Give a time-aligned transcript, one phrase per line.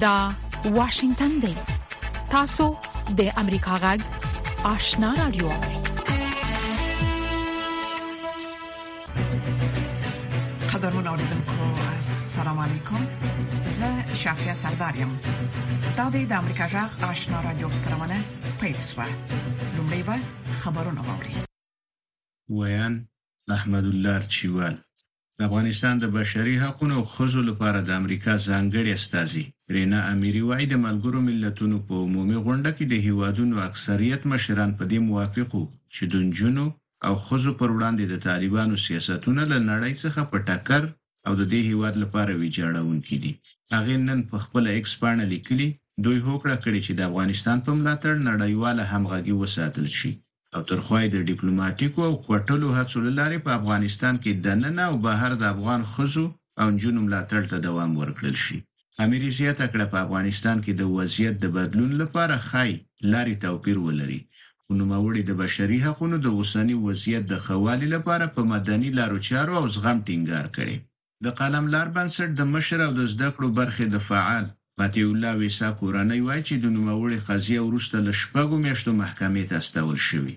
[0.00, 0.32] دا
[0.64, 1.54] واشنگتن دی
[2.30, 2.76] تاسو
[3.16, 4.00] د امریکا غږ
[4.64, 5.48] آشنا رادیو
[10.72, 11.66] قدرمن اوریدونکو
[11.98, 13.06] السلام علیکم
[13.78, 15.18] زه شافیا سردارم
[15.96, 18.24] دا د امریکا غږ آشنا رادیو خبرونه
[18.60, 19.06] پیل شوه
[19.76, 20.16] لومړی به
[20.60, 21.34] خبرونه واوري
[22.50, 23.08] ویان
[23.48, 24.78] احمد الله چیوال
[25.40, 30.74] افغانستان د بشري حقوقو او خزو لپاره د امریکا ځانګړي استازي رینا اميري وايي د
[30.86, 35.62] ملګرو ملتونو په عمومي غونډه کې د هیوادونو اکثریت مشران په دې موافقو
[35.94, 36.64] چې د نجونو
[37.06, 40.82] او خزو پر وړاندې د طالبانو سیاستونه له نړۍ څخه په ټکر
[41.26, 43.32] او د دې هیواد لپاره ویجاړونکي دي
[43.74, 45.68] هغه نن په خپل ایکس باندې لیکلي
[46.04, 50.12] دوی هوکړه کړې چې د افغانستان په ملاتړ نړیواله همغږي وساتل شي
[50.54, 55.30] او تر خوای د ډیپلوماټیکو او کوټلو هڅو لاري په افغانستان کې دننه او بهر
[55.38, 56.26] د افغان خزو
[56.60, 58.58] او نجونو ملاتړ ته دوام ورکړل شي
[59.04, 62.72] امیر زیاته کړه په افغانستان کې د وضعیت د بدلون لپاره خای
[63.12, 64.20] لاري توپیر ولري
[64.64, 69.52] خو نوموړي د بشري حقوقو د اوسنی وضعیت د خوالي لپاره په مدني لارو چارو
[69.60, 70.76] او زغم ټینګار کړي
[71.24, 74.44] د قلم لار بنسټ د مشر او د زده کړو برخه د فعال
[74.80, 79.54] متی الله ویسا کورنۍ وایي چې د نوموړي قضیه ورسته ل شپږو میاشتو محکمې ته
[79.62, 80.34] استول شوې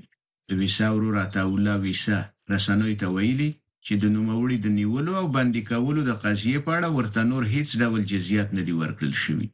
[0.47, 2.17] د ویسا ورور اتا الله ویسا
[2.55, 3.49] رسنوي ته ویلي
[3.87, 7.69] چې د نوموړي د نیولو او بندي کولو د قضیې په اړه ورته نور هیڅ
[7.81, 9.47] ډول جزئیات نه دی ورکړل شوی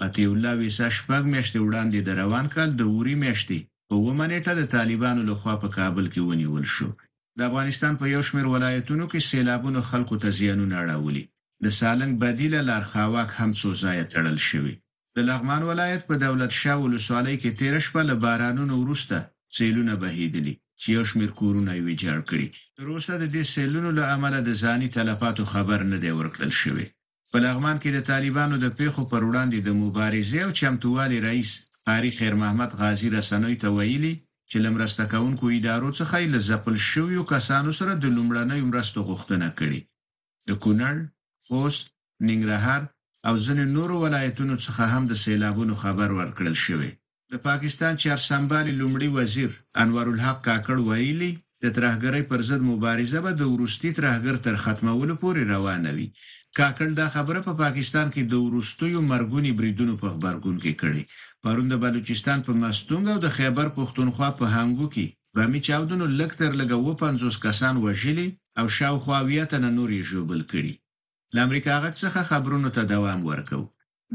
[0.00, 4.62] ماته الله ویسا شپږ میاشتې وړاندې د روان کال د وری میاشتې په ومنېټه د
[4.76, 6.88] طالبانو لخوا په کابل کې ونیول شو
[7.36, 11.24] د افغانستان په یو شمېر ولایتونو کې سیلابونو خلکو ته زیانونه اړولي
[11.64, 14.74] د سالنګ بدیله لارخواک هم څو ځای تړل شوی
[15.16, 19.16] د لغمان ولایت په دولت شاه ولسوالۍ کې تیر شپه له بارانونو وروسته
[19.56, 24.04] سیلونه بهیدلي چې یو شمېر کورونه یې ویجاړ کړي تر اوسه د دې سیلونو له
[24.14, 26.86] امله د ځاني تلفاتو خبر نه دی ورکړل شوی
[27.32, 31.50] په لغمان کې د طالبانو د پیښو پر وړاندې د مبارزې او چمتووالي رئیس
[31.88, 34.14] قاری خیر محمد غازی رسنوي ته ویلي
[34.50, 39.80] چې لمرسته کونکو ادارو څخه یې لزپل شویو کسانو سره د لومړنۍ مرستو غوښتنه کړې
[40.48, 40.94] د کونړ،
[41.44, 41.82] خوست،
[42.28, 42.80] ننګرهار
[43.28, 46.90] او ځینې نورو ولایتونو څخه هم د سیلابونو خبر ورکړل شوی
[47.34, 49.50] د پاکستان چارسنبال لومړي وزیر
[49.82, 55.14] انور الحق کاکړ ویلي د ترهګرۍ پر ضد مبارزه به د ورستي ترهګر تر ختمولو
[55.22, 56.06] پورې روانه وي
[56.58, 61.02] کاکړ دا خبره په پا پاکستان کې د ورستیو مرګونی بریدونو په خبرګون کې کړي
[61.44, 65.06] پروند بلوچستان په مستونګ او د خیبر پښتونخوا په هنګو کې
[65.38, 68.28] رامي چاودنو لکتر لګو 50 کسان وژلي
[68.58, 70.72] او شاوخوا ویته نوري جوړبل کړي
[71.36, 73.66] لامریکا غک څخه خبرونو ته دوام ورکوي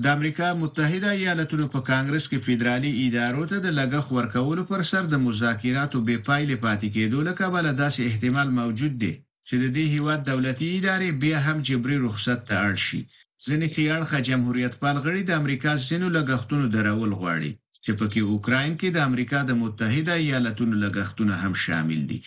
[0.04, 5.04] د امریکا متحده ایالاتونو په کانګرس کې فدرالي ادارو ته د لګخ ورکولو پر سر
[5.10, 9.14] د مذاکراتو بې پایلې پاتې کېدو لکه بل داسې احتمال موجود دی
[9.48, 13.02] چې د دې هیواد دولتي ادارې بیا هم جبري رخصت ته اړ شي
[13.46, 17.52] ځینې خیالخه جمهوریت پال غړي د امریکا سینو لګښتونو درول غواړي
[17.84, 22.20] چې پکې اوکرين کې د امریکا د متحده ایالاتونو لګښتونه هم شامل دي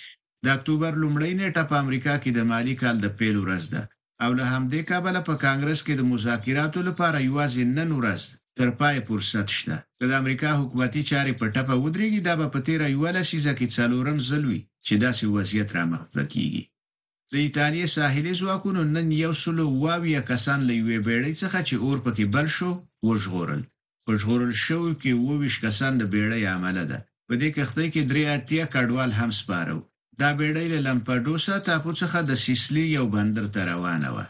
[0.44, 3.82] د اکتوبر لومړۍ نیټه په امریکا کې د مالی کال د پیل ورځ ده
[4.24, 8.20] او له همدې کبله په کانګرس کې د مذاکراتو لپاره یوازې نن ورځ
[8.58, 12.58] تر پای فرصت شته که د امریکا حکومتي چارې په ټپه ودرېږي دا به په
[12.66, 16.62] تیر یوله سیزه کې څلورم ځلوي چې داسې وضعیت رامخته کیږي
[17.32, 21.98] د ایتالیا ساحلي ځواکونو نن یو سلو واوی کسان له یوې بیړۍ څخه چې اور
[22.04, 22.70] پکې بل شو
[23.08, 23.62] وژغورل
[24.08, 28.64] وژغورل شو کې وویش کسان د بیړۍ عمله ده په دې کښته کې درې اړتیا
[28.74, 29.78] کډوال هم سپارو
[30.22, 34.24] دا بیړۍ له لمپډوسا ټاپو څخه د سیسلی یو بندر ته روانه وه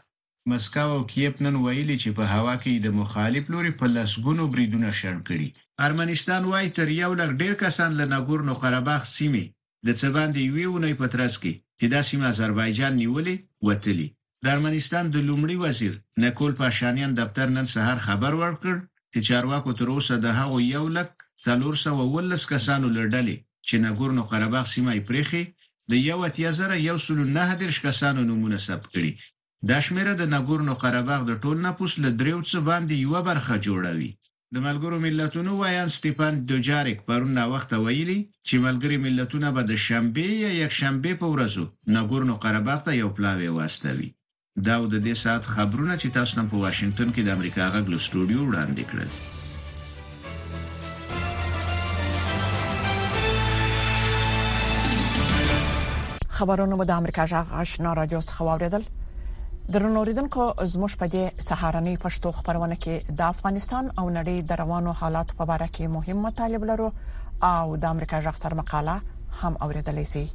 [0.50, 4.90] مسکو او کیپ نن ویلي چې په هوا کې د مخالف لوري په لسګونو بریدونه
[5.00, 5.48] شړ کړي
[5.86, 9.44] ارمنستان وايي تر یو لک ډیر کسان له ناګورنو قرهباغ سیمې
[9.86, 13.34] د څه باندې یوې ونې په ترڅ کې چې دا سیمه آذربایجان نیولې
[13.66, 14.08] وتلی
[14.42, 15.92] د ارمنستان د لومړي وزیر
[16.24, 18.74] نکول پاشانیان دفتر نن سهار خبر ورکړ
[19.12, 21.10] چې چارواکو تر اوسه د هغو یو لک
[21.44, 23.36] 310 کسانو لړډلې
[23.66, 25.42] چې ناګورنو قرهباغ سیمه یې پرېخي
[25.90, 29.10] د یو اتیا زره یو سل نه دیرش کسانو نومونه ثبت کړي
[29.70, 34.10] دا شمیره د نګورنو قرهباغ د ټول نفوس له دریو څخه باندې یو برخه جوړوي
[34.54, 39.72] د ملګرو ملتونو وایان سټيفن دوجاریک پرون نا وخت ویلي چې ملګری ملتونه به د
[39.86, 41.64] شنبه یا یک شنبه په ورځو
[41.96, 44.08] نګورنو قرهباغ ته یو پلاوی واستوي
[44.66, 47.98] دا د دې سات خبرونه چې تاسو نن په واشنگټن کې د امریکا غږ له
[48.04, 49.08] سټوډیو وړاندې کړل
[56.36, 58.82] خبرونه مو د امریکا جغ آشنا رادیو څخه واوریدل
[59.76, 64.92] درنو اوریدونکو زموږ په دې سهارنۍ پښتو خبرونه کې د افغانستان او نړۍ د روانو
[65.04, 66.90] حالات په اړه کې مهم مطالب لرو
[67.50, 68.98] او د امریکا جغ سر مقاله
[69.40, 70.28] هم اوریدلې سي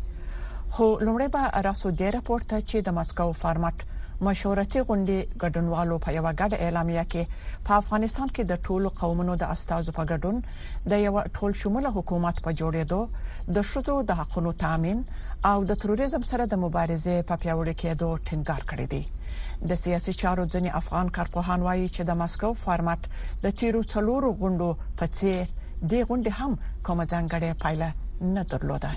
[0.69, 3.87] خو لومړی به راسو دې راپور ته چې د مسکو فارمټ
[4.25, 9.53] مشورتي غونډې ګډونوالو په یو غډ اعلامیه کې په افغانستان کې د ټولو قومونو د
[9.53, 15.01] استادو په ګډون د یو ټول شموله حکومت په جوړېدو د شتو د حقونو تضمین
[15.49, 19.03] او د تروریزم سره د مبارزې په پیوړی کېدو ټینګار کړی دی
[19.69, 23.01] د سیاسي چارو ځنی افغان کارپوهان وایي چې د مسکو فارمټ
[23.45, 25.41] د تیرو څلورو غونډو په څیر
[25.91, 26.51] دې غونډې هم
[26.89, 27.89] کومه ځانګړې پایله
[28.35, 28.91] نه درلوده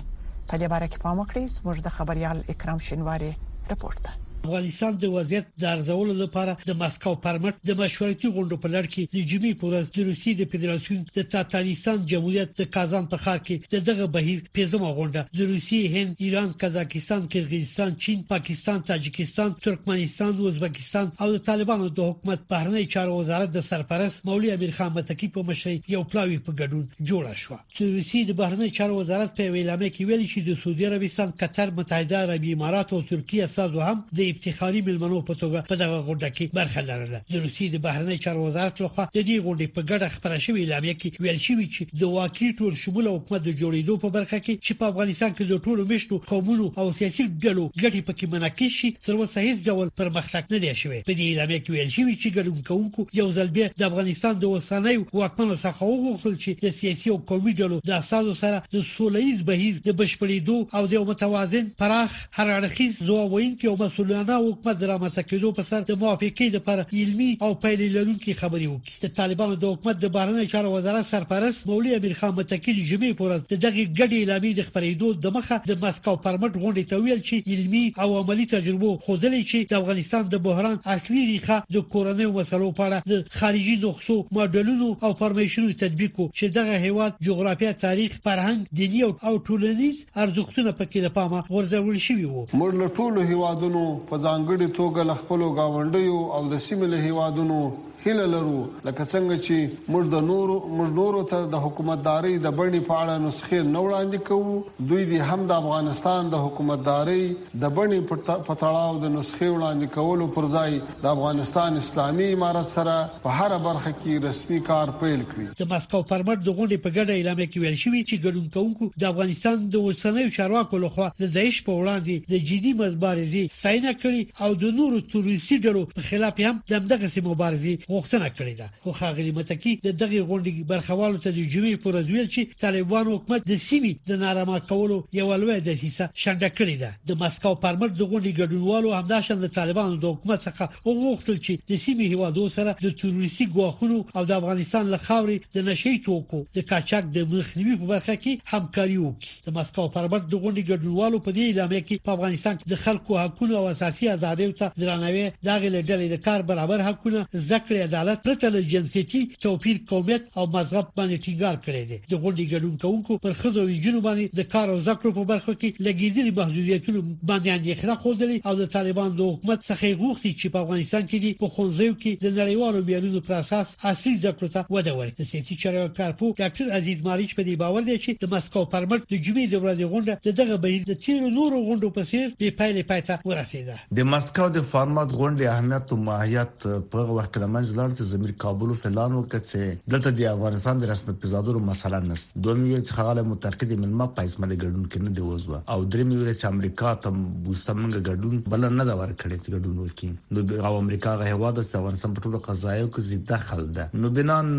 [0.47, 3.31] په دې باره کې پام وکړئ زموږ د خبريال اکرام شینواری
[3.71, 8.69] رپورت ده افغانستان د وضعیت د ارزولو لپاره د مسکو پرمټ د مشورتي غونډو په
[8.75, 13.17] لړ کې د جمی پورز د روسي د فدراسیون د تاتاریستان جمهوریت د کازان په
[13.23, 19.49] خاک کې دغه بهیر پیزمه غونډه د روسي هند ایران قزاقستان قرغیزستان چین پاکستان تاجکستان
[19.65, 24.91] ترکمنستان ازبکستان او د طالبانو د حکومت بهرنی چارو وزارت د سرپرست مولوی امیر خان
[24.99, 29.35] متکی په مشرۍ یو پلاوی په ګډون جوړه شو چې روسي د بهرنی چارو وزارت
[29.41, 33.85] په ویلامه کې ویلي چې د سعودي عربستان قطر متحده عربی امارات او ترکیه سازو
[33.89, 37.77] هم د افتخاري ملمنو په توګه په دغه غونډه کې برخه لرله د روسي د
[37.85, 41.65] بهرنی چارو وزارت لخوا د دې غونډې په ګډه خبره شوې اعلامیه کې ویل شوې
[41.75, 45.43] چې د واکي ټول شمول حکومت د جوړېدو په برخه کې چې په افغانستان کې
[45.51, 49.91] د ټولو مشتو قومونو او سیاسي ډلو ګټې پکې منعکس شي تر اوسه هیڅ ډول
[49.99, 53.49] پرمختګ نه دی شوی په دې اعلامیه کې ویل شوې چې ګډون کوونکو یو ځل
[53.59, 57.91] بیا د افغانستان د اوسنۍ واکمنو څخه وغوښتل چې د سیاسي او قومي ډلو د
[58.01, 63.75] اساسو سره د سولېز بهیر د بشپړېدو او د متوازن پراخ هر اړخیز ځوابوونکي او
[63.85, 68.67] مسؤلانه رڼا حکومت درامه کېدو په سر د موافقې لپاره علمي او پیلي لرونکي خبري
[68.67, 72.85] وکړي د طالبانو د حکومت د بهرنی چارو وزارت سرپرست مولوی امیر خان متکی د
[72.91, 77.01] جمعې پر ورځ دغه ګډې اعلامیې د خبرېدو د مخه د مسکو پرمټ غونډې ته
[77.05, 81.85] ویل چې علمي او عملی تجربه خوځلې چې د افغانستان د بحران اصلي ریخه د
[81.95, 87.77] کورنۍ مسلو په اړه د خارجي نخښو ماډلونو او فرمیشنو تطبیق چې دغه هیواد جغرافیه
[87.85, 93.29] تاریخ فرهنګ دینی او ټولنیز ارزښتونه پکې د پامه غورځول شوی وو موږ له ټولو
[93.33, 97.59] هیوادونو په ځانګړي توګه خپل گاونډیو او د سیمې له هیوادونو
[98.05, 98.57] هله لرو
[98.87, 103.21] لکه څنګه چې موږ د نورو موږ نورو ته د حکومتداري د بڼې په اړه
[103.21, 107.23] نسخې نو وړاندې کوو دوی د هم د افغانستان د حکومتداري
[107.63, 112.93] د بڼې په تړاو د نسخې وړاندې کولو پر ځای د افغانستان اسلامي امارت سره
[113.23, 117.11] په هر برخه کې رسمي کار پیل کړي د مسکو پرمټ د غونډې په ګډه
[117.15, 121.59] اعلان کې ویل شوی چې ګډون کوونکو د افغانستان د اوسنوي چارواکو لخوا د ځایش
[121.65, 126.63] په وړاندې د جدي مبارزې ساينه کړي او د نورو تروریستي ډلو په خلاف هم
[126.95, 131.39] دغه سي مبارزې غوښتنه کړې ده خو خاغلی متکی د دغه غونډې برخوالو ته د
[131.53, 136.05] جمعې پر ورځ ویل چې طالبان حکومت د سیمې د نارامه کولو یو لوی دسیسه
[136.23, 140.65] شنډه کړې ده د مسکو پرمټ د غونډې ګډونوالو همداشان د طالبانو د حکومت څخه
[140.85, 145.67] وغوښتل چې د سیمې هوادو سره د تروریستي ګواښونو او د افغانستان له خاورې د
[145.69, 150.35] نشي توکو د کاچاک د مخنیوي په برخه کې همکاري وکړي د مسکو پرمټ د
[150.43, 154.53] غونډې ګډونوالو په دې اعلامیه کې په افغانستان کې د خلکو حقوقو او اساسي ازادیو
[154.63, 157.19] ته درناوی دغه لړل د کار برابر حقونه
[157.51, 162.45] ذکر عدالت پرته له جنسيتي توپیر قومیت او مذهب باندې ټینګار کړی دی د غونډې
[162.53, 166.99] ګډون کوونکو پر خزو وینجونو باندې د کار او زکر په برخه کې لګیدلي محدودیتونه
[167.29, 171.47] باندې اندېښنه خوځلې او د طالبان د حکومت څخه غوښتي چې په افغانستان کې په
[171.57, 176.31] خونځو کې د نړیوالو بیانونو پر اساس اصلي زکر ته وده ورکړي سیاسي چارو کارپو
[176.41, 179.85] ډاکټر عزیز ماریچ په دې باور دی چې د مسکو پرمټ د جمعې د ورځې
[179.93, 184.49] غونډه دغه بهیر د تیر نورو غونډو په څیر به پایلې پاتې ورسېده د مسکو
[184.59, 189.15] د فارمټ غونډې اهمیت او ماهیت په وخت کې منځ ځلان ته زمير کابل فلان
[189.15, 194.05] وکړي دلته د افغانستان د رسمیت پزادرو مسله نست دوه میوي چې خاله متعقد منما
[194.19, 198.65] پایس مله ګډون کړي دی وزو او درې میوي چې امریکا ته بوستمنګ ګډون بل
[198.67, 202.41] نه دا ورکړي چې ګډون وکړي نو او امریکا غه هوا د افغانستان په ټولو
[202.47, 204.55] قضایو کې زیات دخل ده نو بنان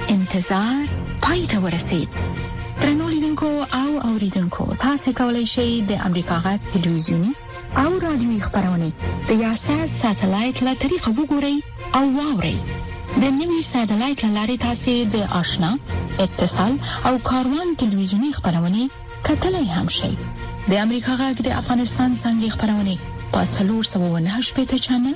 [0.10, 0.86] انتظار
[1.22, 2.10] پای ته ورسید
[2.82, 7.34] ترنو لیدونکو او اوریدونکو تاسو کولی شئ د امریکا غا تلویزیونی
[7.78, 8.92] او رادیوي خبرونه
[9.30, 11.56] د یاشر ساتلایت له طریقه وګورئ
[11.96, 12.56] او واورئ
[13.22, 15.72] د نوي ساتلایت لارې تاسو د آشنا
[16.20, 18.88] اتصال او کاروان تلویزیونی خبرونه
[19.28, 20.14] کتلای هم شئ
[20.70, 22.98] د امریکا غا د افغانستان څنګه خبرونه
[23.36, 25.16] په 398 پیټه چنل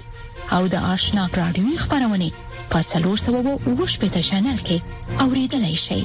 [0.51, 2.29] او د آشنا رادیوي خبرونه
[2.71, 3.39] په څلور سوه
[3.75, 4.77] وو شپږ چنل کې
[5.25, 6.01] اوریدلای شئ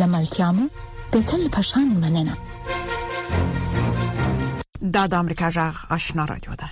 [0.00, 0.64] لملتيامو
[1.12, 2.34] د تل پشان مننه
[4.96, 6.68] دا د امریکا جغ آشنا رادیو ده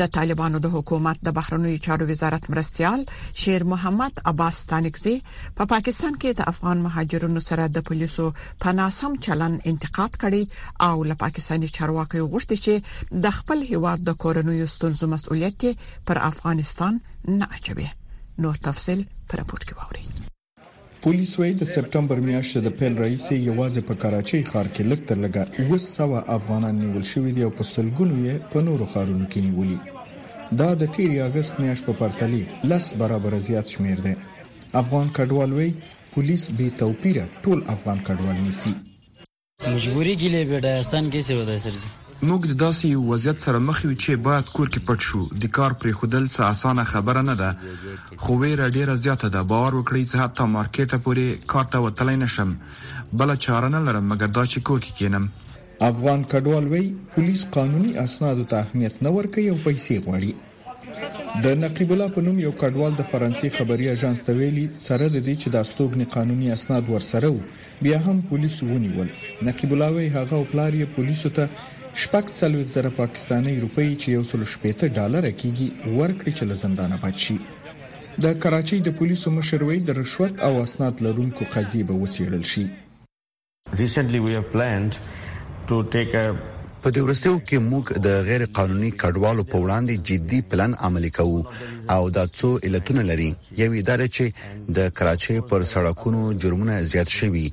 [0.00, 3.06] د طالبانو د حکومت د بهرنوي چارو وزارت مرستيال
[3.44, 8.28] شیر محمد عباس تانکزي په پا پاکستان کې د افغان مهاجرونو سره د پولیسو
[8.66, 14.20] په ناسم چلن انتقاد کړي او له پاکستاني چارواکو غوښتي چې د خپل هیواد د
[14.26, 15.68] کورنوي ستونزو مسؤلیت
[16.12, 17.00] پر افغانستان
[17.40, 17.90] نه اچوي
[18.46, 20.29] نور تفصيل پر راپور کې ووري
[21.04, 25.16] پولیس وایي د سپتمبر میاشتې د پیل رئیس یوازې په کراچۍ ښار کې لږ تر
[25.24, 29.78] لږه 200 افغانان نیول شوي دي او په سلګونو یې په نورو ښارونو کې نیولي
[30.62, 32.42] دا د 13 اگست میاشت په پرتلې
[32.72, 34.14] لس برابر زیات شمیر دی
[34.82, 35.72] افغان کډوال وایي
[36.18, 38.72] پولیس به توپیره ټول افغان کډوال نیسي
[39.72, 41.90] مجبوری کې لې بیډه آسان کیسه ودا سرځي
[42.28, 45.72] موږ د داسې وضعیت سره مخ یو چې باید کور کې پټ شو د کار
[45.80, 47.50] پرې خودل څه اسانه خبره نه ده
[48.22, 52.50] خو ویره ډیره زیاته ده باور وکړئ چې حتی مارکیټه پورې کار ته وتلای نشم
[53.18, 55.24] بل چاره نه لرم مګر دا چې کور کې کینم
[55.90, 56.84] افغان کډوال وی
[57.16, 60.32] پولیس قانوني اسناد ته اهمیت نه ورکوي او پیسې غواړي
[61.44, 65.18] د نقیب الله په نوم یو کډوال د فرانسې خبري اژانس ته ویلي سره د
[65.26, 69.08] دې چې د استوګنې قانوني اسناد ورسره بیا هم پولیس ونیول
[69.50, 71.44] نقیب الله وی هغه او پلاری پولیسو ته
[72.02, 75.68] شپږ څلوي زره پاکستانی روپی چې یو سل شپېته ډالر کېږي
[75.98, 77.36] ورکړي چې لزندانه پات شي
[78.24, 82.64] د کراچۍ د پولیسو مشر وی د رشوت او اسناد لرونکو قضیه به وڅېړل شي
[83.82, 84.94] Recently we have planned
[85.70, 86.26] to take a
[86.82, 91.40] په دې ورستیو کې موږ د غیر قانوني کډوالو په وړاندې جدي پلان عملي کوو
[91.94, 93.30] او دا څو علتونه لري
[93.62, 94.24] یو اداره چې
[94.76, 97.46] د کراچۍ پر سړکونو جرمونه زیات شوي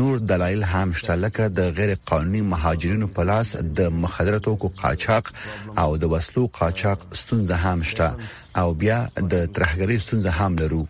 [0.00, 3.48] نور دلایل هم شته لکه د غیر قانوني مهاجرینو په لاس
[3.78, 5.24] د مخدره توکو قاچاق
[5.82, 8.08] او د وسلو قاچاق ستونزه هم شته
[8.60, 8.98] او بیا
[9.32, 10.82] د ترهګرۍ ستونزه هم لرو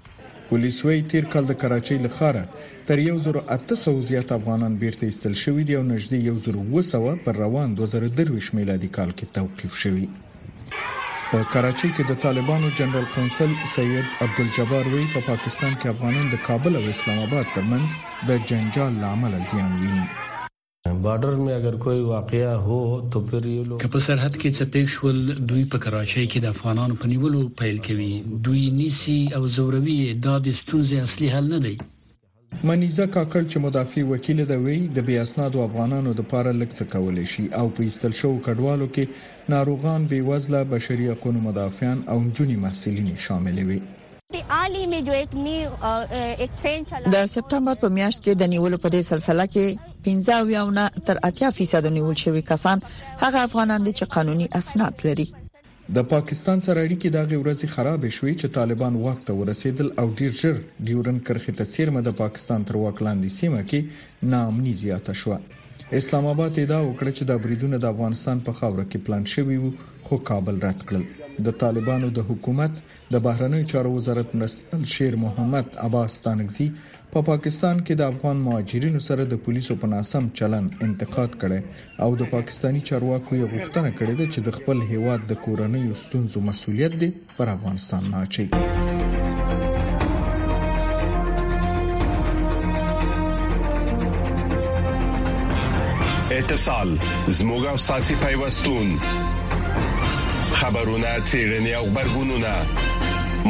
[0.48, 2.44] پولیس وایي تیر کال د کراچۍ لخاره
[2.90, 6.18] تر 1800 زیات افغانان بیرته ایستل شوې دي او نږدې
[6.72, 10.04] 1200 پر روان 2023 میلادي کال کې توقيف شوي
[11.30, 16.26] په کراچۍ کې د طالبانو جنرال کونسل سید عبدالجبار وی په پا پاکستان کې افغانان
[16.34, 17.88] د کابل او اسلام آباد ترمنځ
[18.30, 20.06] د جنجال لامل زیان ویني
[21.02, 22.76] بارډر میں اگر کوئی واقعیا هو
[23.12, 25.18] ته پر یو لو که په سرحد کې څه پیښ شول
[25.52, 28.08] دوی په کراچۍ کې د افغانانو په نیولو پیل کوي
[28.48, 29.94] دوی نیسی او زوروي
[30.26, 31.76] دا د ستونزې اصلي حل نه دی
[32.70, 37.22] منیزه کاکړ چې مدافع وکیل دی وی د بیا اسناد افغانانو د پاره لکڅ کول
[37.36, 42.58] شي او په ایستل شو کډوالو کې ناروغان بې وزله بشري حقوقو مدافعان او جونی
[42.66, 43.80] محصلین شامل وي
[44.36, 51.50] د سپتمبر په میاشت کې د نیولو په دې سلسله کې 15 یوونه تر 80
[51.50, 52.78] فیصد نیول شوی کسان
[53.24, 55.26] هغه افغانان دي چې قانوني اسناد لري
[55.96, 60.60] د پاکستان سره اړیکې د غوړزي خراب شوې چې طالبان وخت ورسېدل او ډیر ژر
[60.90, 65.40] ډیورن کرخې ته چیرمه د پاکستان تر واک لاندې سیمه کې ناامني زیاته شوه
[66.00, 69.70] اسلام آباد دا وکړه چې د بریدونه د افغانستان په خاوره کې پلان شوی وو
[70.06, 72.80] خو کابل رد کړل د طالبانو د حکومت
[73.14, 76.68] د بهرنیو چارو وزارت مرستیال شیر محمد عباس تانګزي
[77.14, 82.00] په پا پاکستان کې د افغان مهاجرینو سره د پولیسو په ناسم چلن انتقاد کړي
[82.06, 86.40] او د پاکستانی چارواکو یې غوښتنه کړې ده چې د خپل هیواد د کورنۍ ستونزو
[86.48, 88.48] مسولیت دی پر افغانستان نه اچي
[96.40, 102.54] اتصال زموږه او ساسي پیوستون خبرونه چیرنی او خبرګونونه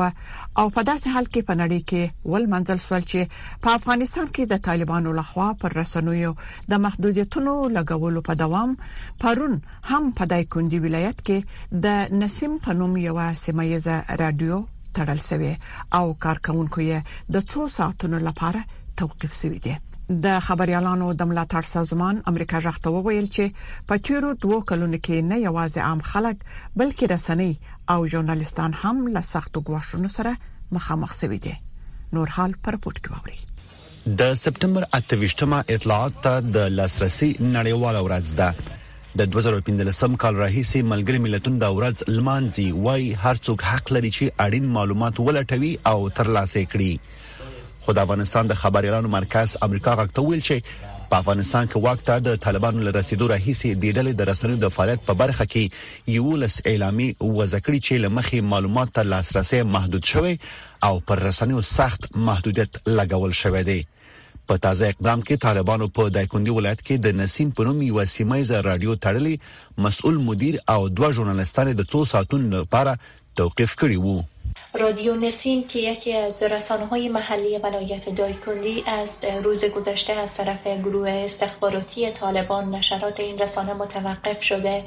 [0.63, 3.21] او په داسې حال کې په نړۍ کې ول منځل سول چې
[3.63, 6.31] په افغانستان کې د طالبانو لخوا پر رسنویو
[6.73, 8.69] د محدودیتونو لګولو په دوام
[9.25, 9.53] پرون
[9.95, 14.57] هم په دای کندي ولایت کې د نسیم په نوم یو سیمه ییزه رادیو
[14.95, 15.53] تړل شوی
[15.97, 18.61] او کارکونکو یې د 2 ساعتونو لپاره
[19.03, 19.75] توقيف شوی دی
[20.09, 25.39] د خبريالانو د ملاتړ سازمان امریکا ژغته وویل چې په چیرو دوه کلونو کې نه
[25.45, 26.45] یوازې عام خلک
[26.75, 27.57] بلکې رسنۍ
[27.95, 30.37] او ژورنالستان هم له سختو ګواښونو سره
[30.71, 31.55] مخامخ شوي دي
[32.13, 33.37] نور حال پر پټ کوي
[34.21, 38.55] د سپتمبر 28مه اطلاعات ته د لاسرسي نړیواله ورځ ده
[39.19, 44.73] د 2015 کال راهیسې ملګری ملتونو د ورځ لمانځي وای هرڅوک حق لري چې اړین
[44.79, 46.91] معلومات ولټوي او ترلاسه کړي
[47.87, 52.35] خو د افغانستان د خبريالانو مرکز امریکا غاکته ویل چې په افغانستان کې وخت د
[52.45, 56.57] طالبانو له رسیدو راهیسې د ډلې د رسنیو د فعالیت په برخه کې یو لس
[56.71, 60.33] اعلامي وزکړي چې لمخې معلومات ته لاسرسي محدود شوی
[60.89, 63.77] او پر رسنیو سخت محدودیت لګول شوی دی
[64.51, 68.61] په تازه اقدام کې طالبانو په دایکندي ولایت کې د نسیم په نوم یو سیمایزه
[68.69, 72.97] رادیو تړلې مسؤل مدیر او دوه ژورنالستان د 2 ساعتونو لپاره
[73.43, 74.19] توقيف کړی وو
[74.81, 80.67] رادیو نسیم که یکی از رسانه های محلی ولایت دایکندی از روز گذشته از طرف
[80.67, 84.83] گروه استخباراتی طالبان نشرات این رسانه متوقف شده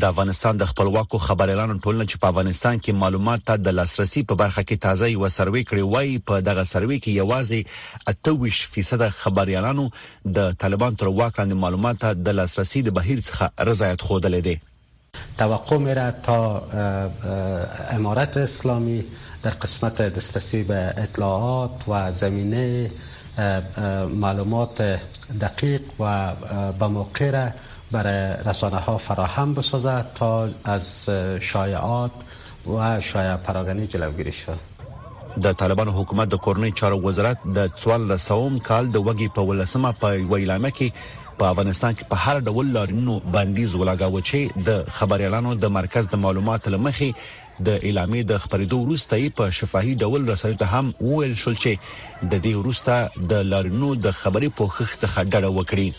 [0.00, 4.20] د افغانستان د خپلواکو خبر اعلان ټولنه چې په افغانستان کې معلومات ته د لاسرسي
[4.30, 7.60] په برخه کې تازه یو سروې کړې وای په دغه سروې کې یوازې
[9.02, 9.82] 28% خبر اعلانو
[10.38, 14.56] د طالبان تر واکه د معلومات ته د لاسرسي د بهیر څخه رضایت خودلې دي
[15.42, 16.38] توقع میره تا
[17.98, 19.00] امارت اسلامی
[19.42, 22.90] در قسمت دسترسی به اطلاعات و زمینه
[24.24, 24.76] معلومات
[25.44, 26.14] دقیق و
[26.80, 27.30] به موقع
[27.92, 32.10] برای رسانه ها فراهم بسازد تا از شایعات
[32.78, 34.58] و شایع پراگنی جلوگیری شود
[35.42, 40.08] د طالبان حکومت د کورنۍ چارو وزارت د 1400 کال د وګي په ولسمه په
[40.32, 40.92] ویلامه کې
[41.38, 46.20] په افغانستان کې په هر ډول لارینو بندیز ولاګاو چې د خبريالانو د مرکز د
[46.26, 47.14] معلومات لمخې
[47.68, 52.36] د اعلامي د خبرېدو وروسته په شفاهي ډول رسنیو ته هم وویل شول چې د
[52.36, 55.92] دې وروسته د لارینو د خبري پوښښ څخه ډډه وکړي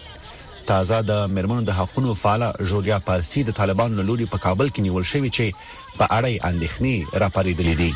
[0.72, 5.06] تازه د مرمنو د حقوقو فعاله جولیا پارسي د طالبانو لوري په کابل کې نیول
[5.12, 5.46] شوې چې
[6.00, 7.92] په اړه اندېښنې راپارېدلې دي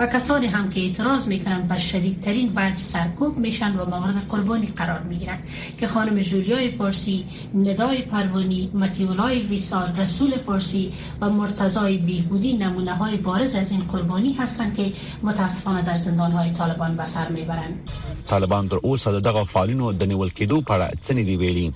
[0.00, 4.98] و کسانی هم که اعتراض میکنند به شدیدترین وجه سرکوب میشن و مورد قربانی قرار
[5.00, 5.38] میگیرن
[5.78, 13.16] که خانم جولیای پارسی ندای پروانی متیولای ویسال رسول پارسی و مرتضای بیهودی نمونه های
[13.16, 17.90] بارز از این قربانی هستند که متاسفانه در زندان های طالبان به سر میبرند
[18.28, 21.72] طالبان در صد دغه فالینو د نیول کېدو په اړه دی ویلی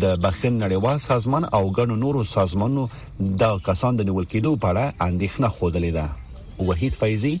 [0.00, 2.88] د بخین نړیوال سازمان او ګڼو نورو سازمانو
[3.40, 6.08] د کسان د نیول کېدو په اړه اندېښنه خوده
[6.68, 7.40] وحید فیضی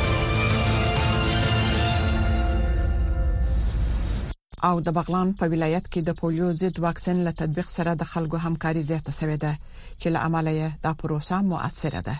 [4.63, 8.37] او د بغلان په ولایت کې د پولیو ضد واکسین له تطبیق سره د خلکو
[8.45, 9.53] همکاري زیاته شوې ده
[10.01, 12.17] چې له عمله یې دا پروسه مؤثره ده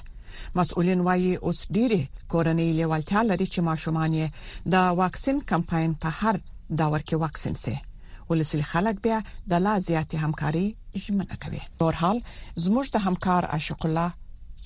[0.60, 2.02] مسؤلین وایي اوس ډیره
[2.32, 4.28] کورنۍ لیوالتیا لري چې ماشومان یې
[4.76, 6.36] د واکسین کمپاین په هر
[6.82, 7.76] داور کې واکسین سي
[8.30, 10.68] ولسل خلک بیا د لا زیاتې همکاري
[11.04, 12.24] ژمنه کوي په هر حال
[12.66, 14.12] زموږ د همکار عاشق الله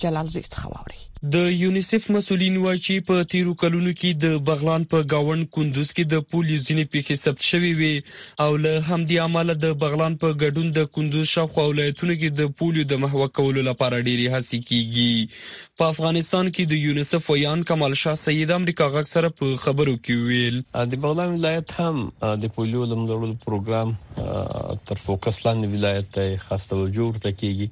[0.04, 1.00] جلال زیست خواوري
[1.34, 6.04] د یونیسف مسولین وایي چې په تیرو کلونو کې د بغلان په گاوند کندوز کې
[6.14, 8.02] د پولیس ځینې پیښې ثبت شوي وي
[8.46, 12.88] او له همدې امله د بغلان په ګډون د کندوز شاوخوا ولایتونو کې د پولیو
[12.90, 18.20] د محو کولو لپاره ډېری هڅې کیږي په افغانستان کې د یونیسف ویان کمال شاه
[18.24, 20.62] سید امریکا غږ سره په خبرو کې ویل
[20.96, 22.06] د بغلان ولایت هم
[22.44, 23.96] د پولیو د ملګرو پروګرام
[24.92, 27.70] تر فوکس لاندې ولایت ته خاص توجه ورته کیږي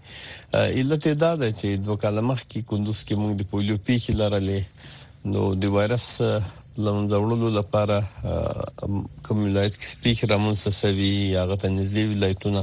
[0.80, 4.60] علت دا ده چې دوه کال مخکې کندوز کې مونږ موږ د پولیو پیښې لرلې
[5.32, 6.06] نو د وایرس
[6.84, 7.96] لمنځوړلو لپاره
[9.24, 12.60] کوم ولایت کې سپیکر امون سسوي هغه ته نږدې ولایتونه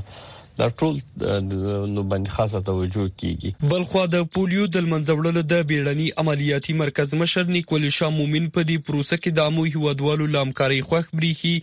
[0.59, 6.07] دا ټول نو باندې خاصه توجه کیږي بل خو د پولیو د منځوړل د بیړنی
[6.23, 11.19] عملیاتي مرکز مشر نیکول شاه مومن په دې پروسه کې د امو هیوادوالو لامکاري خوښ
[11.21, 11.53] بریخي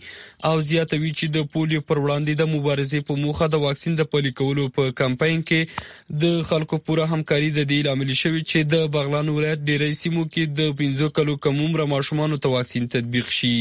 [0.51, 4.33] او زیاتوي چې د پولیو پر وړاندې د مبارزې په موخه د واکسین د پلي
[4.41, 9.31] کولو په کمپاین کې د خلکو پوره همکاري د دې لامل شوی چې د بغلان
[9.37, 13.53] ولایت ډیری سیمو کې د 15 کلو کم عمر ماشومان ته واکسین تطبیق شي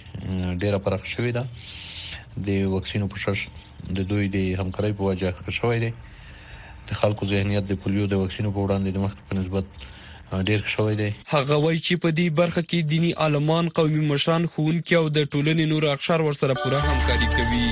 [0.62, 1.44] ډیره پرخ شوې ده
[2.48, 3.40] د وکسینو پوشش
[3.98, 5.90] د دوی د همکارۍ په وجه ښه شوې ده
[6.88, 9.66] د خلکو ذهنیت د پولیو د وکسینو په وړاندې د مخکې په نسبت
[10.48, 14.94] ډیر شوې دی هغه وایي چې په دې برخه کې دینی عالمان قومي مشران خونکي
[15.02, 17.68] او د ټولنې نور اخشار ورسره پوره همکاري کوي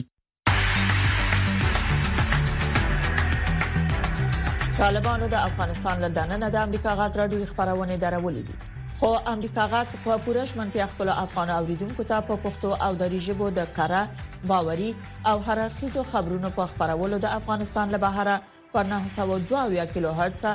[4.80, 8.54] طالبانو د افغانستان له دننه د امریکا غاټ راډیو خبرونه درولې دي
[9.00, 13.20] خو امریکا غاټ په پورش منځ کې خپل افغان اوریدونکو ته په پښتو او دری
[13.26, 14.88] ژبه د کړه باوري
[15.34, 18.38] او هررخیزو خبرونو په خبرولو د افغانستان له بهره
[18.78, 20.46] پر 902 کیلو هرتز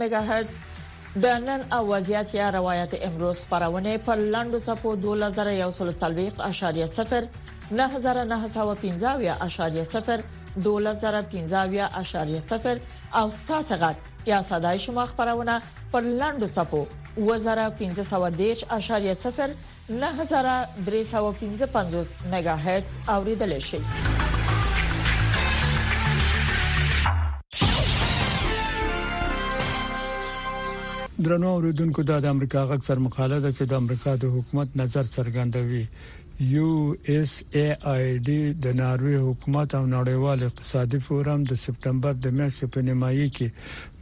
[0.00, 0.54] میگا هرتز
[1.22, 7.30] د نن اوازيات یا روایت امروز خبرونه په لاندو صپو 2140.0
[7.72, 10.22] 9915.0
[10.62, 12.76] 12015.0
[13.16, 13.94] او ستاسو غږ
[14.26, 17.22] یا صداي شما خبرونه پر لاندو صفو 2015.0
[19.90, 23.78] 9315 میگا هرتز اوریدل شي
[31.24, 35.86] درنو اوریدونکو د امریکا غږ سر مقاله ده چې د امریکا د حکومت نظر څرګندوي
[36.40, 42.28] یو اس ای ای ډی د ناروی حکومت او نړیوال اقتصادي فورم د سپټمبر د
[42.38, 43.48] میاشتې په نیمایي کې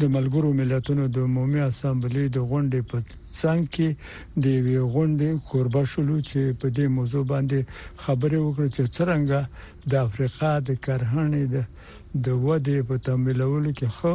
[0.00, 2.98] د ملګرو ملتونو د عمومي اسامبلې د غونډې په
[3.40, 3.88] څنګه کې
[4.36, 7.58] د وی غونډې کوربه شولو چې په دې موضوع باندې
[8.04, 9.40] خبرې وکړي چې څنګه
[9.90, 11.56] د افریقا د کرهنې د
[12.24, 14.12] د ودې په تمویلولو کې خو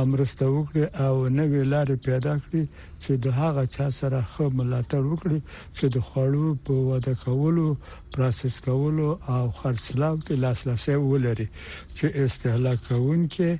[0.00, 2.62] امرسته وکړي او نوې لارې پیدا کړي
[3.02, 5.40] چې د هغه چا سره خو ملاتړ وکړي
[5.78, 7.66] چې د خوړو په واده کولو
[8.14, 11.48] پروسس کولو او خرڅلاو کې لاسرسي ولري
[11.96, 13.50] چې استهلاک کوونکې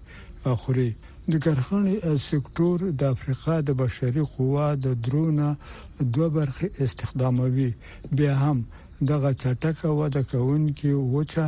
[0.55, 0.89] اخري
[1.35, 5.49] د کارخانه سکتور د افریقا د بشري قوا د درونه
[6.15, 7.71] دوه برخې استخداموي
[8.17, 8.59] به هم
[9.11, 11.47] دغه چټکه وده کوونکې وچه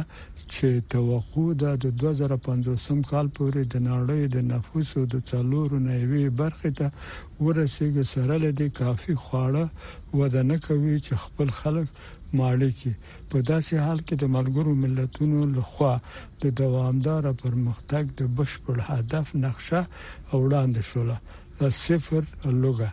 [0.54, 6.70] چې توقع ده د 2050 کال پورې د نړۍ د نفوسو د څلورو نوي برخې
[6.78, 6.86] ته
[7.44, 9.64] ورسیږي سره لدی کافي خواړه
[10.18, 11.86] وده نه کوي چې خپل خلک
[12.38, 12.92] ماړي کې
[13.30, 15.94] په داسې حال کې د ملګرو ملتونو لخوا
[16.42, 19.80] د دوامدار پرمختګ د بشپړ هدف نقشه
[20.40, 21.16] وړاندې شوه
[21.84, 22.22] صفر
[22.62, 22.90] لوګه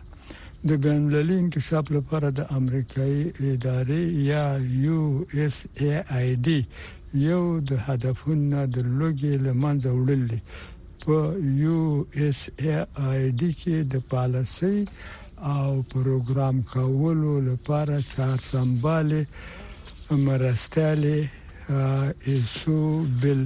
[0.68, 3.24] د ګنللي انکشاف لپاره د امریکایي
[3.54, 4.44] ادارې یا
[4.86, 5.02] یو
[5.42, 6.58] اس ای ای ډی
[7.28, 10.24] یو د هدفونو د لوګي لمنځه وړل
[11.04, 11.16] په
[11.64, 11.82] یو
[12.24, 12.76] اس ای
[13.10, 14.76] ای ډی کې د پالیسي
[15.56, 19.22] او پروګرام کولو لپاره چار سمبالې
[20.28, 21.20] مرستلې
[22.34, 22.80] ایسو
[23.24, 23.40] بل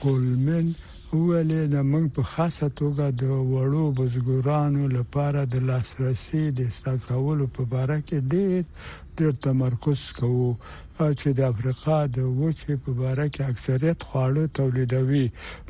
[0.00, 0.84] کولمن uh,
[1.30, 7.60] ولې د موږ په خاصه توګه د وړو بزګرانو لپاره د لاسرسي د استاکولو په
[7.82, 8.60] اړه کې ډېر
[9.16, 10.50] ډېر تمرکز کوو
[11.20, 15.26] چې د افریقا د وچې په اړه کې اکثریت خواړه تولیدوي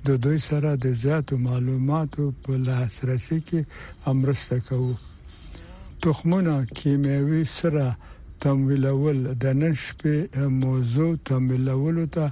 [0.07, 3.61] د دوی سره د زیاتو معلوماتو په لاسرسي کې
[4.13, 4.93] امرسته کوو
[6.05, 7.87] تخمونه کیمیاوي سره
[8.45, 10.17] تمویلول د نن شپې
[10.63, 12.27] موضوع تمویلولو ته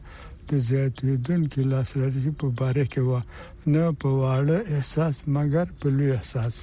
[0.49, 3.13] د زیاتېدونکو لاسرسي په باره کې و
[3.73, 6.55] نه په واړه احساس مګر په لوی احساس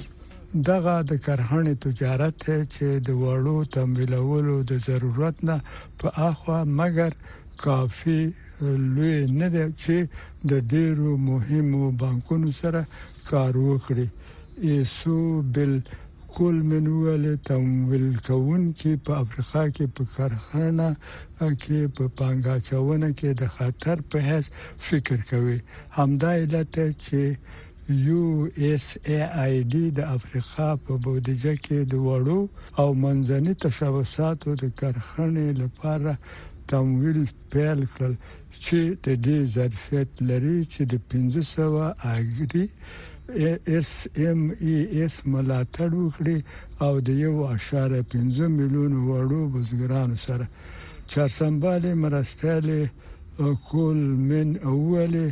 [0.69, 2.35] دغه د کرهنې تجارت
[2.73, 5.57] چې د وړو تمویلولو د ضرورت نه
[5.99, 7.11] په اخوا مګر
[7.65, 8.21] کافي
[8.95, 9.95] لوی نه دی چې
[10.49, 12.81] د ډیرو مهمو بانکونو سره
[13.29, 14.07] کار وکړي
[14.73, 15.19] ایسو
[15.55, 15.71] بل
[16.37, 20.85] کول منوال تمویل کون کې په افریقا کې په کارخانه
[21.61, 24.45] کې په پانګا چونه کې د خطر په هڅ
[24.89, 25.57] فکر کوي
[25.97, 27.21] همدا علت چې
[28.07, 28.23] یو
[28.69, 34.73] اس ای ای ډی د افریقا په بودیجه کې د وړو او منځني تشبثاتو د
[34.81, 36.13] کارخانه لپاره
[36.73, 38.11] تمویل پیل کړ
[38.63, 42.65] چې د دې ظرفیت لري چې د 1500 اګری
[43.75, 43.91] اس
[44.31, 46.37] ام ای اس ملاتړ وکړي
[46.85, 50.45] او د یو اشاره 15 میلیون وړو بزګرانو سره
[51.11, 52.81] چارسمبالې مرستلې
[53.67, 55.25] کول من اوله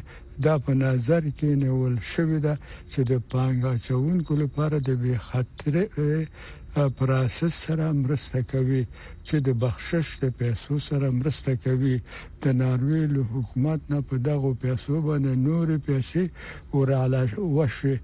[0.45, 2.53] دا په نظر کې نیول شوې ده
[2.91, 5.73] چې د پانګه چون کول لپاره د به خطر
[6.75, 8.81] پروسس سره مرسته کوي
[9.27, 11.93] چې د بخشش د پیسو سره مرسته کوي
[12.43, 16.23] د ناروی له حکومت نه په دغه پیسو باندې نور پیسې
[16.77, 17.23] وراله
[17.57, 17.95] وشي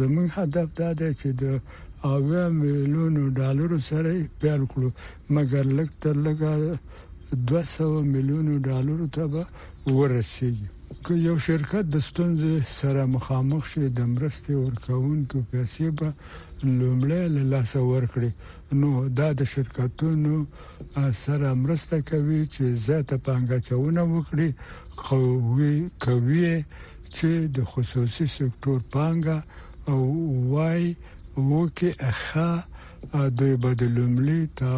[0.00, 1.44] زموږ هدف دا دی چې د
[2.14, 4.90] اوه میلیونو ډالر سره پیل کړو
[5.36, 6.78] مګر لکه تر لکه
[7.50, 9.44] 200 میلیونو ډالر ته
[9.96, 10.68] ورسیږي
[11.02, 16.08] که یو شرکت د ستونزې سره مخامخ شي د مرستې ورکوونکو پیسې به
[16.80, 18.30] لومړی له لاسه ورکړي
[18.82, 20.34] نو دا د شرکتونو
[21.24, 24.48] سره مرسته کوي چې زیاته پانګه چونه وکړي
[25.06, 26.54] قوي کوي
[27.16, 29.38] چې د خصوصي سکتور پانګه
[29.92, 29.98] او
[30.54, 30.82] وای
[31.50, 32.50] وکي اخا
[33.38, 34.70] دوی به د لومړی تا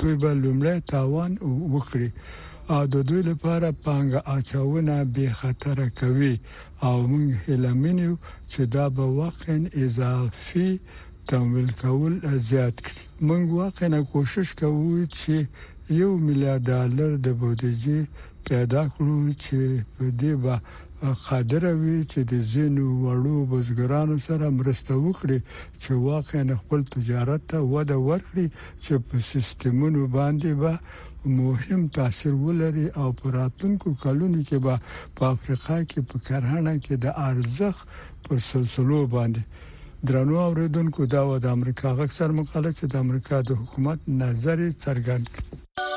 [0.00, 1.32] دوی به لومړی تاوان
[1.74, 2.08] وکړي
[2.74, 6.34] او د دوی لپاره پانګه اچونه به خطر کوي
[6.86, 8.10] او موږ هیله منو
[8.52, 10.68] چې دا به واقعا اضافي
[11.30, 12.14] تمویل کول
[12.50, 15.34] زیات کړي موږ واقعا کوشش کوو چې
[16.00, 18.00] یو میلیارډ ډالر د بودیجې
[18.48, 19.58] پیدا کړو چې
[19.94, 25.38] په دې باندې قادر وي چې د زینو وړو بزګرانو سره مرسته وکړي
[25.82, 28.46] چې واقعا خپل تجارت ته وده ورکړي
[28.84, 34.74] چې په سیستمونو باندې به با مهم تاثیر ولري او پراتونکو کلونو کې به
[35.18, 37.76] په افریقا کې په کرهنه کې د ارزخ
[38.28, 39.42] پر سلسلو باندې
[40.08, 45.26] درنو اوریدونکو دا و د امریکا غکسر مقاله چې د امریکا د حکومت نظر څرګند
[45.36, 45.94] کړي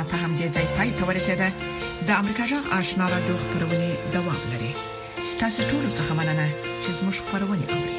[0.00, 1.48] خبرونه په همدې ځای پای ته ورسیده
[2.06, 4.72] د امریکا جغ آشنا را دوه خبرونه دوام لري
[5.32, 6.46] ستاسو ټول څه مننه
[6.82, 7.89] چې زموږ خبرونه اوري